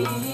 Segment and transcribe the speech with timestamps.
[0.00, 0.29] you.